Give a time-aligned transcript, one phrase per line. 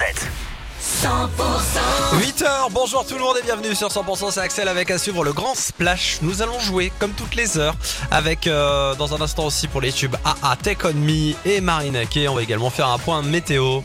[0.00, 0.28] 7.
[2.14, 5.34] 8h, bonjour tout le monde et bienvenue sur 100% c'est Axel avec à suivre le
[5.34, 6.20] grand splash.
[6.22, 7.74] Nous allons jouer comme toutes les heures
[8.10, 12.06] avec euh, dans un instant aussi pour les tubes AA Take On Me et Marina
[12.06, 12.28] Kay.
[12.28, 13.80] On va également faire un point météo.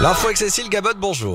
[0.00, 1.34] L'info avec Cécile Gabot, bonjour.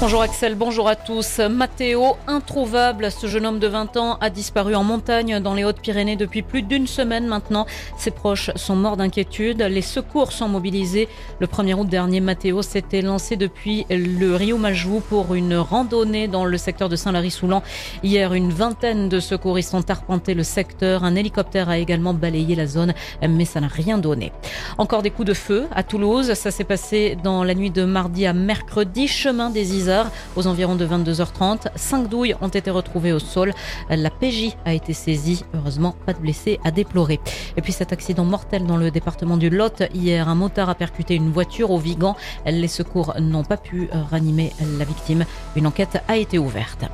[0.00, 1.40] Bonjour Axel, bonjour à tous.
[1.40, 6.16] Mathéo, introuvable, ce jeune homme de 20 ans a disparu en montagne dans les Hautes-Pyrénées
[6.16, 7.66] depuis plus d'une semaine maintenant.
[7.98, 9.60] Ses proches sont morts d'inquiétude.
[9.60, 11.06] Les secours sont mobilisés.
[11.38, 16.46] Le 1er août dernier, Mathéo s'était lancé depuis le Rio Majou pour une randonnée dans
[16.46, 17.62] le secteur de Saint-Lary-Soulan.
[18.02, 21.04] Hier, une vingtaine de secouristes ont arpenté le secteur.
[21.04, 24.32] Un hélicoptère a également balayé la zone, mais ça n'a rien donné.
[24.78, 26.32] Encore des coups de feu à Toulouse.
[26.32, 29.89] Ça s'est passé dans la nuit de mardi à mercredi, chemin des Isards
[30.36, 31.68] aux environs de 22h30.
[31.76, 33.52] Cinq douilles ont été retrouvées au sol.
[33.88, 35.44] La PJ a été saisie.
[35.54, 37.20] Heureusement, pas de blessés à déplorer.
[37.56, 39.82] Et puis cet accident mortel dans le département du Lot.
[39.94, 42.16] Hier, un motard a percuté une voiture au Vigan.
[42.46, 45.24] Les secours n'ont pas pu ranimer la victime.
[45.56, 46.84] Une enquête a été ouverte.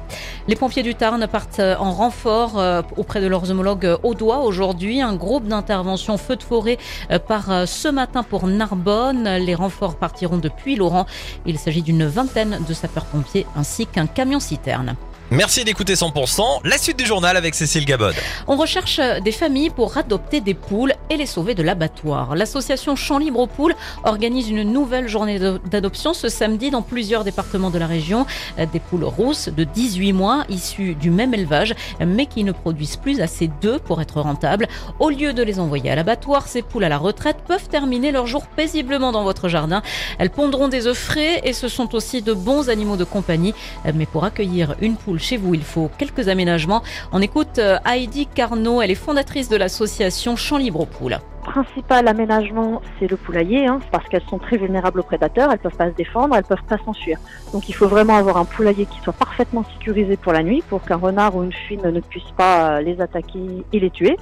[0.48, 5.00] Les pompiers du Tarn partent en renfort euh, auprès de leurs homologues au doigt aujourd'hui.
[5.00, 6.78] Un groupe d'intervention feu de forêt
[7.10, 9.28] euh, part euh, ce matin pour Narbonne.
[9.38, 11.06] Les renforts partiront depuis Laurent.
[11.46, 14.96] Il s'agit d'une vingtaine de sapeurs-pompiers ainsi qu'un camion-citerne.
[15.32, 16.60] Merci d'écouter 100%.
[16.62, 18.14] La suite du journal avec Cécile Gabod.
[18.46, 22.36] On recherche des familles pour adopter des poules et les sauver de l'abattoir.
[22.36, 27.70] L'association Champs Libre aux Poules organise une nouvelle journée d'adoption ce samedi dans plusieurs départements
[27.70, 28.24] de la région.
[28.72, 33.20] Des poules rousses de 18 mois issues du même élevage mais qui ne produisent plus
[33.20, 34.68] assez d'œufs pour être rentables.
[35.00, 38.28] Au lieu de les envoyer à l'abattoir, ces poules à la retraite peuvent terminer leur
[38.28, 39.82] jour paisiblement dans votre jardin.
[40.20, 43.54] Elles pondront des œufs frais et ce sont aussi de bons animaux de compagnie.
[43.92, 46.82] Mais pour accueillir une poule chez vous, il faut quelques aménagements.
[47.12, 52.08] On écoute euh, Heidi Carnot, elle est fondatrice de l'association Champs Libre aux Poules principal
[52.08, 55.90] aménagement, c'est le poulailler, hein, parce qu'elles sont très vulnérables aux prédateurs, elles peuvent pas
[55.90, 57.18] se défendre, elles peuvent pas s'enfuir.
[57.52, 60.82] Donc il faut vraiment avoir un poulailler qui soit parfaitement sécurisé pour la nuit, pour
[60.82, 64.16] qu'un renard ou une fine ne puisse pas euh, les attaquer et les tuer.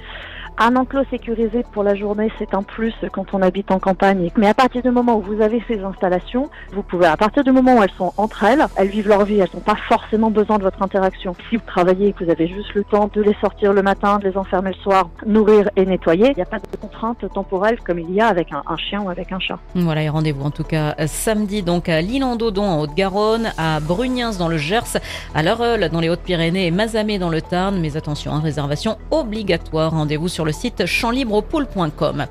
[0.57, 4.31] Un enclos sécurisé pour la journée, c'est un plus quand on habite en campagne.
[4.37, 7.51] Mais à partir du moment où vous avez ces installations, vous pouvez, à partir du
[7.51, 10.57] moment où elles sont entre elles, elles vivent leur vie, elles n'ont pas forcément besoin
[10.57, 11.35] de votre interaction.
[11.49, 14.17] Si vous travaillez et que vous avez juste le temps de les sortir le matin,
[14.17, 17.77] de les enfermer le soir, nourrir et nettoyer, il n'y a pas de contrainte temporelle
[17.85, 19.59] comme il y a avec un, chien ou avec un chat.
[19.75, 24.37] Voilà, et rendez-vous en tout cas samedi donc à lille en en Haute-Garonne, à Brugnens
[24.37, 24.99] dans le Gers,
[25.33, 27.77] à L'Heureux dans les Hautes-Pyrénées et Mazamet dans le Tarn.
[27.79, 29.91] Mais attention, hein, réservation obligatoire.
[29.91, 32.25] Rendez-vous sur le site champlibrepool.com.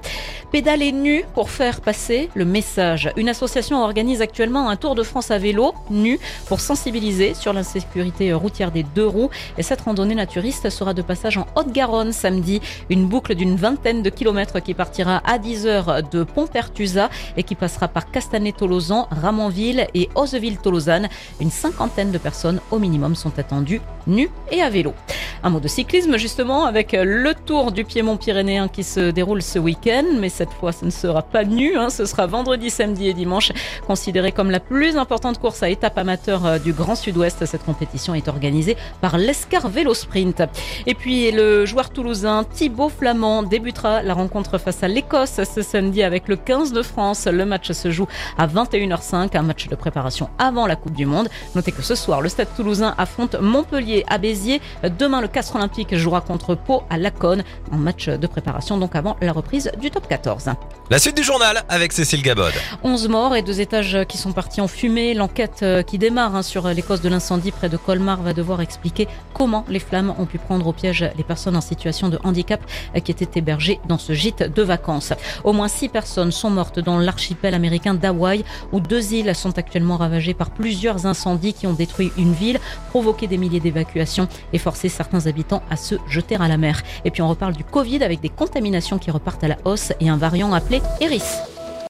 [0.50, 3.10] Pédaler nu pour faire passer le message.
[3.16, 8.32] Une association organise actuellement un tour de France à vélo, nu, pour sensibiliser sur l'insécurité
[8.32, 9.30] routière des deux roues.
[9.58, 12.60] Et cette randonnée naturiste sera de passage en Haute-Garonne samedi.
[12.88, 17.88] Une boucle d'une vingtaine de kilomètres qui partira à 10h de Pont-Pertusa et qui passera
[17.88, 21.08] par Castanet-Tolosan, Ramonville et Oseville-Tolosan.
[21.40, 24.94] Une cinquantaine de personnes au minimum sont attendues nues et à vélo.
[25.42, 29.58] Un mot de cyclisme justement avec le Tour du Piémont pyrénéen qui se déroule ce
[29.58, 31.90] week-end, mais cette fois ce ne sera pas nu, hein.
[31.90, 33.52] ce sera vendredi, samedi et dimanche,
[33.86, 37.44] considéré comme la plus importante course à étape amateur euh, du Grand Sud-Ouest.
[37.46, 40.42] Cette compétition est organisée par l'Escar Vélo Sprint.
[40.86, 46.02] Et puis le joueur toulousain Thibaut Flamand débutera la rencontre face à l'Écosse ce samedi
[46.02, 47.26] avec le 15 de France.
[47.26, 48.06] Le match se joue
[48.38, 51.28] à 21h05, un match de préparation avant la Coupe du Monde.
[51.54, 54.60] Notez que ce soir, le Stade toulousain affronte Montpellier à Béziers.
[54.98, 59.16] Demain, le Castre Olympique jouera contre Pau à Laconne, en match de préparation donc avant
[59.20, 60.50] la reprise du top 14.
[60.90, 62.52] La suite du journal avec Cécile Gabod.
[62.82, 65.14] 11 morts et deux étages qui sont partis en fumée.
[65.14, 68.60] L'enquête euh, qui démarre hein, sur les causes de l'incendie près de Colmar va devoir
[68.60, 72.60] expliquer comment les flammes ont pu prendre au piège les personnes en situation de handicap
[72.94, 75.12] euh, qui étaient hébergées dans ce gîte de vacances.
[75.42, 79.96] Au moins six personnes sont mortes dans l'archipel américain d'Hawaï où deux îles sont actuellement
[79.96, 84.88] ravagées par plusieurs incendies qui ont détruit une ville, provoqué des milliers d'évacuations et forcé
[84.88, 86.82] certains habitants à se jeter à la mer.
[87.04, 90.08] Et puis on reparle du Covid avec des contaminations qui repartent à la hausse et
[90.08, 91.53] un variant appelé Eris.